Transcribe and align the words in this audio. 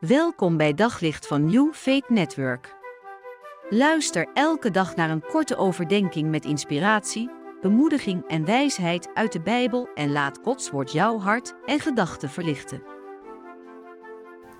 Welkom 0.00 0.56
bij 0.56 0.74
Daglicht 0.74 1.26
van 1.26 1.44
New 1.44 1.72
Faith 1.72 2.08
Network. 2.08 2.76
Luister 3.70 4.28
elke 4.34 4.70
dag 4.70 4.96
naar 4.96 5.10
een 5.10 5.26
korte 5.26 5.56
overdenking 5.56 6.30
met 6.30 6.44
inspiratie, 6.44 7.30
bemoediging 7.60 8.28
en 8.28 8.44
wijsheid 8.44 9.10
uit 9.14 9.32
de 9.32 9.40
Bijbel 9.40 9.88
en 9.94 10.12
laat 10.12 10.38
Gods 10.42 10.70
woord 10.70 10.92
jouw 10.92 11.18
hart 11.18 11.54
en 11.66 11.80
gedachten 11.80 12.30
verlichten. 12.30 12.82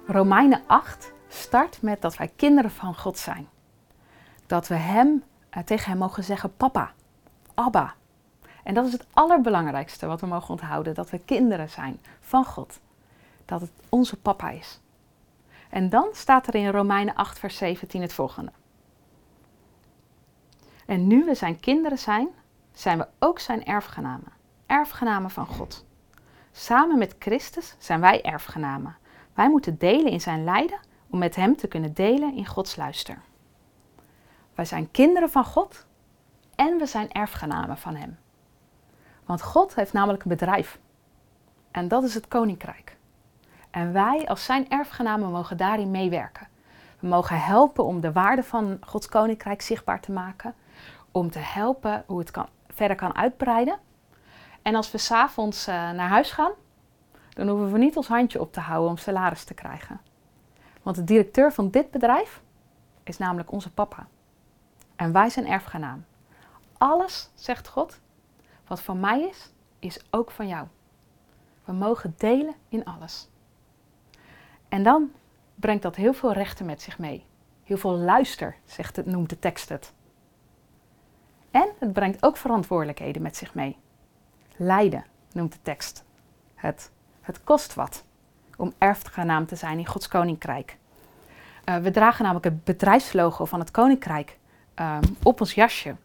Romeinen 0.07 0.62
8 0.66 1.12
start 1.29 1.82
met 1.82 2.02
dat 2.02 2.16
wij 2.16 2.32
kinderen 2.36 2.70
van 2.70 2.96
God 2.96 3.18
zijn. 3.18 3.48
Dat 4.46 4.68
we 4.68 4.75
hem, 4.75 5.25
eh, 5.50 5.62
tegen 5.62 5.91
hem 5.91 5.98
mogen 5.98 6.25
zeggen 6.25 6.57
papa, 6.57 6.93
abba. 7.54 7.95
En 8.64 8.75
dat 8.75 8.86
is 8.86 8.93
het 8.93 9.07
allerbelangrijkste 9.12 10.07
wat 10.07 10.20
we 10.20 10.27
mogen 10.27 10.50
onthouden, 10.50 10.95
dat 10.95 11.11
we 11.11 11.18
kinderen 11.18 11.68
zijn 11.68 12.00
van 12.20 12.45
God. 12.45 12.80
Dat 13.45 13.61
het 13.61 13.70
onze 13.88 14.16
papa 14.16 14.50
is. 14.50 14.80
En 15.71 15.89
dan 15.89 16.08
staat 16.13 16.46
er 16.46 16.54
in 16.54 16.68
Romeinen 16.68 17.14
8, 17.14 17.39
vers 17.39 17.57
17 17.57 18.03
het 18.03 18.13
volgende. 18.13 18.53
En 20.86 21.07
nu 21.07 21.25
we 21.25 21.35
zijn 21.35 21.61
kinderen 21.61 21.99
zijn, 21.99 22.29
zijn 22.72 22.99
we 22.99 23.07
ook 23.18 23.39
zijn 23.39 23.64
erfgenamen. 23.64 24.32
Erfgenamen 24.67 25.30
van 25.30 25.46
God. 25.46 25.85
Samen 26.53 26.99
met 26.99 27.14
Christus 27.18 27.75
zijn 27.79 28.00
wij 28.00 28.22
erfgenamen. 28.22 28.96
Wij 29.35 29.50
moeten 29.50 29.79
delen 29.79 30.13
in 30.13 30.21
zijn 30.21 30.44
lijden 30.44 30.80
om 31.11 31.18
met 31.18 31.36
hem 31.36 31.57
te 31.57 31.68
kunnen 31.68 31.94
delen 31.94 32.34
in 32.34 32.47
Gods 32.47 32.77
luister. 32.77 33.19
Wij 34.55 34.64
zijn 34.64 34.91
kinderen 34.91 35.30
van 35.30 35.44
God 35.44 35.86
en 36.55 36.78
we 36.78 36.86
zijn 36.86 37.12
erfgenamen 37.12 37.78
van 37.78 37.94
hem. 37.94 38.19
Want 39.25 39.42
God 39.42 39.75
heeft 39.75 39.92
namelijk 39.92 40.22
een 40.22 40.28
bedrijf. 40.28 40.78
En 41.70 41.89
dat 41.89 42.05
is 42.05 42.14
het 42.14 42.28
koninkrijk. 42.28 42.97
En 43.70 43.92
wij 43.92 44.28
als 44.28 44.44
zijn 44.44 44.70
erfgenamen 44.70 45.30
mogen 45.30 45.56
daarin 45.56 45.91
meewerken. 45.91 46.48
We 46.98 47.06
mogen 47.06 47.41
helpen 47.41 47.84
om 47.84 48.00
de 48.00 48.12
waarde 48.12 48.42
van 48.42 48.77
Gods 48.80 49.08
koninkrijk 49.08 49.62
zichtbaar 49.62 50.00
te 50.00 50.12
maken. 50.12 50.54
Om 51.10 51.30
te 51.30 51.38
helpen 51.38 52.04
hoe 52.06 52.18
het 52.18 52.30
kan, 52.30 52.48
verder 52.68 52.96
kan 52.96 53.16
uitbreiden. 53.16 53.78
En 54.62 54.74
als 54.74 54.90
we 54.90 54.98
s'avonds 54.98 55.68
uh, 55.68 55.74
naar 55.74 56.08
huis 56.08 56.30
gaan, 56.30 56.52
dan 57.28 57.48
hoeven 57.48 57.72
we 57.72 57.78
niet 57.78 57.96
ons 57.96 58.08
handje 58.08 58.40
op 58.40 58.52
te 58.52 58.60
houden 58.60 58.90
om 58.90 58.96
salaris 58.96 59.44
te 59.44 59.54
krijgen. 59.54 60.00
Want 60.82 60.96
de 60.96 61.05
directeur 61.05 61.52
van 61.52 61.70
dit 61.70 61.90
bedrijf 61.90 62.42
is 63.02 63.18
namelijk 63.18 63.52
onze 63.52 63.70
papa. 63.72 64.06
En 64.96 65.12
wij 65.12 65.30
zijn 65.30 65.46
erfgenaam. 65.46 66.05
Alles, 66.78 67.30
zegt 67.34 67.68
God, 67.68 68.00
wat 68.66 68.80
van 68.80 69.00
mij 69.00 69.22
is, 69.22 69.52
is 69.78 70.00
ook 70.10 70.30
van 70.30 70.48
jou. 70.48 70.66
We 71.64 71.72
mogen 71.72 72.14
delen 72.16 72.55
in 72.68 72.84
alles. 72.84 73.28
En 74.70 74.82
dan 74.82 75.10
brengt 75.54 75.82
dat 75.82 75.96
heel 75.96 76.12
veel 76.12 76.32
rechten 76.32 76.66
met 76.66 76.82
zich 76.82 76.98
mee. 76.98 77.24
Heel 77.64 77.76
veel 77.76 77.96
luister, 77.96 78.56
zegt 78.64 78.96
het, 78.96 79.06
noemt 79.06 79.28
de 79.30 79.38
tekst 79.38 79.68
het. 79.68 79.92
En 81.50 81.68
het 81.78 81.92
brengt 81.92 82.22
ook 82.22 82.36
verantwoordelijkheden 82.36 83.22
met 83.22 83.36
zich 83.36 83.54
mee. 83.54 83.77
Lijden 84.56 85.04
noemt 85.32 85.52
de 85.52 85.58
tekst 85.62 86.04
het. 86.54 86.90
Het 87.20 87.44
kost 87.44 87.74
wat 87.74 88.04
om 88.56 88.72
erfgenaam 88.78 89.46
te 89.46 89.56
zijn 89.56 89.78
in 89.78 89.86
Gods 89.86 90.08
koninkrijk. 90.08 90.77
Uh, 91.64 91.77
we 91.77 91.90
dragen 91.90 92.22
namelijk 92.22 92.44
het 92.44 92.64
bedrijfslogo 92.64 93.44
van 93.44 93.60
het 93.60 93.70
koninkrijk 93.70 94.38
uh, 94.80 94.98
op 95.22 95.40
ons 95.40 95.55
jasje. 95.55 95.96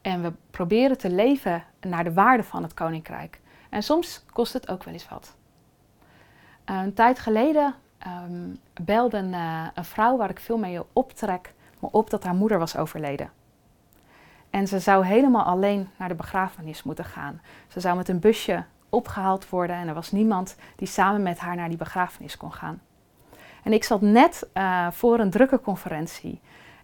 En 0.00 0.22
we 0.22 0.32
proberen 0.50 0.98
te 0.98 1.10
leven 1.10 1.64
naar 1.80 2.04
de 2.04 2.12
waarde 2.12 2.44
van 2.44 2.62
het 2.62 2.74
koninkrijk. 2.74 3.40
En 3.68 3.82
soms 3.82 4.24
kost 4.32 4.52
het 4.52 4.70
ook 4.70 4.84
wel 4.84 4.94
eens 4.94 5.08
wat. 5.08 5.36
Uh, 6.70 6.80
een 6.82 6.94
tijd 6.94 7.18
geleden 7.18 7.74
um, 8.06 8.58
belde 8.82 9.16
een, 9.16 9.32
uh, 9.32 9.66
een, 9.74 9.84
vrouw 9.84 10.16
waar 10.16 10.30
ik 10.30 10.40
veel 10.40 10.58
mee 10.58 10.80
optrek 10.92 11.54
me 11.78 11.88
op 11.90 12.10
dat 12.10 12.24
haar 12.24 12.34
moeder 12.34 12.58
was 12.58 12.76
overleden. 12.76 13.30
En 14.50 14.68
ze 14.68 14.78
zou 14.78 15.04
helemaal 15.04 15.44
alleen 15.44 15.88
naar 15.96 16.08
de 16.08 16.14
begrafenis 16.14 16.82
moeten 16.82 17.04
gaan. 17.04 17.40
Ze 17.68 17.80
zou 17.80 17.96
met 17.96 18.08
een 18.08 18.18
busje 18.18 18.64
opgehaald 18.88 19.48
worden 19.48 19.76
en 19.76 19.88
er 19.88 19.94
was 19.94 20.12
niemand 20.12 20.56
die 20.76 20.88
samen 20.88 21.22
met 21.22 21.38
haar 21.38 21.56
naar 21.56 21.68
die 21.68 21.78
begrafenis 21.78 22.36
kon 22.36 22.52
gaan. 22.52 22.80
En 23.62 23.72
ik 23.72 23.84
zat 23.84 24.00
net 24.00 24.48
uh, 24.54 24.90
voor 24.90 25.18
een 25.18 25.30
drukke 25.30 25.60
conferentie 25.60 26.40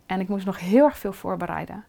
en 0.06 0.20
ik 0.20 0.28
moest 0.28 0.46
nog 0.46 0.58
heel 0.58 0.84
erg 0.84 0.98
veel 0.98 1.12
voorbereiden. 1.12 1.84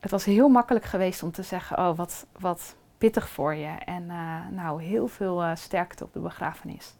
Het 0.00 0.10
was 0.10 0.24
heel 0.24 0.48
makkelijk 0.48 0.84
geweest 0.84 1.22
om 1.22 1.30
te 1.32 1.42
zeggen: 1.42 1.78
Oh, 1.78 1.96
wat, 1.96 2.26
wat 2.38 2.76
pittig 2.98 3.28
voor 3.28 3.54
je. 3.54 3.74
En 3.84 4.02
uh, 4.02 4.38
nou, 4.50 4.82
heel 4.82 5.08
veel 5.08 5.44
sterkte 5.54 6.04
op 6.04 6.12
de 6.12 6.20
begrafenis. 6.20 6.94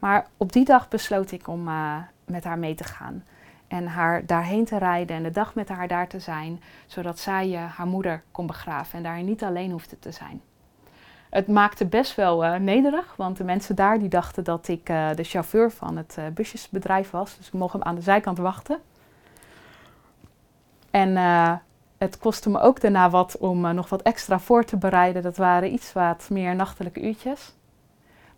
Maar 0.00 0.26
op 0.36 0.52
die 0.52 0.64
dag 0.64 0.88
besloot 0.88 1.32
ik 1.32 1.48
om 1.48 1.68
uh, 1.68 1.96
met 2.24 2.44
haar 2.44 2.58
mee 2.58 2.74
te 2.74 2.84
gaan. 2.84 3.24
En 3.68 3.86
haar 3.86 4.26
daarheen 4.26 4.64
te 4.64 4.78
rijden 4.78 5.16
en 5.16 5.22
de 5.22 5.30
dag 5.30 5.54
met 5.54 5.68
haar 5.68 5.88
daar 5.88 6.08
te 6.08 6.20
zijn. 6.20 6.62
Zodat 6.86 7.18
zij 7.18 7.48
uh, 7.48 7.64
haar 7.64 7.86
moeder 7.86 8.22
kon 8.30 8.46
begraven 8.46 8.96
en 8.96 9.02
daar 9.02 9.22
niet 9.22 9.44
alleen 9.44 9.70
hoefde 9.70 9.98
te 9.98 10.12
zijn. 10.12 10.42
Het 11.30 11.48
maakte 11.48 11.86
best 11.86 12.14
wel 12.14 12.44
uh, 12.44 12.54
nederig, 12.54 13.16
want 13.16 13.36
de 13.36 13.44
mensen 13.44 13.76
daar 13.76 13.98
die 13.98 14.08
dachten 14.08 14.44
dat 14.44 14.68
ik 14.68 14.86
de 14.86 15.22
chauffeur 15.24 15.70
van 15.70 15.96
het 15.96 16.18
busjesbedrijf 16.34 17.10
was. 17.10 17.36
Dus 17.36 17.46
ik 17.46 17.52
mocht 17.52 17.72
hem 17.72 17.82
aan 17.82 17.94
de 17.94 18.00
zijkant 18.00 18.38
wachten. 18.38 18.78
En 20.90 21.16
het 21.98 22.18
kostte 22.18 22.50
me 22.50 22.60
ook 22.60 22.80
daarna 22.80 23.10
wat 23.10 23.38
om 23.38 23.74
nog 23.74 23.88
wat 23.88 24.02
extra 24.02 24.38
voor 24.38 24.64
te 24.64 24.76
bereiden. 24.76 25.22
Dat 25.22 25.36
waren 25.36 25.72
iets 25.72 25.92
wat 25.92 26.28
meer 26.30 26.54
nachtelijke 26.54 27.02
uurtjes. 27.02 27.54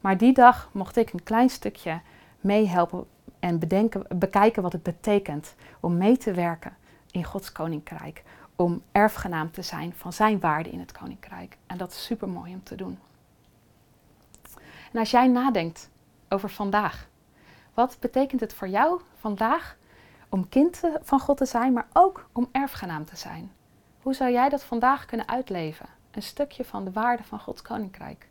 Maar 0.02 0.16
die 0.16 0.32
dag 0.32 0.68
mocht 0.72 0.96
ik 0.96 1.12
een 1.12 1.22
klein 1.22 1.50
stukje 1.50 2.00
meehelpen 2.40 3.06
en 3.38 3.58
bedenken, 3.58 4.06
bekijken 4.16 4.62
wat 4.62 4.72
het 4.72 4.82
betekent 4.82 5.54
om 5.80 5.96
mee 5.96 6.16
te 6.16 6.32
werken 6.32 6.76
in 7.10 7.24
Gods 7.24 7.52
koninkrijk. 7.52 8.22
Om 8.56 8.82
erfgenaam 8.92 9.50
te 9.50 9.62
zijn 9.62 9.92
van 9.96 10.12
zijn 10.12 10.40
waarde 10.40 10.70
in 10.70 10.80
het 10.80 10.92
koninkrijk. 10.92 11.56
En 11.66 11.76
dat 11.76 11.90
is 11.92 12.04
super 12.04 12.28
mooi 12.28 12.54
om 12.54 12.62
te 12.62 12.74
doen. 12.74 12.98
En 14.92 14.98
als 14.98 15.10
jij 15.10 15.28
nadenkt 15.28 15.90
over 16.28 16.50
vandaag, 16.50 17.08
wat 17.74 17.96
betekent 18.00 18.40
het 18.40 18.54
voor 18.54 18.68
jou 18.68 19.00
vandaag 19.18 19.76
om 20.28 20.48
kind 20.48 20.80
van 21.02 21.20
God 21.20 21.36
te 21.36 21.44
zijn, 21.44 21.72
maar 21.72 21.86
ook 21.92 22.28
om 22.32 22.48
erfgenaam 22.52 23.04
te 23.04 23.16
zijn? 23.16 23.52
Hoe 24.02 24.14
zou 24.14 24.30
jij 24.30 24.48
dat 24.48 24.64
vandaag 24.64 25.04
kunnen 25.04 25.28
uitleven? 25.28 25.86
Een 26.10 26.22
stukje 26.22 26.64
van 26.64 26.84
de 26.84 26.92
waarde 26.92 27.24
van 27.24 27.40
Gods 27.40 27.62
koninkrijk. 27.62 28.30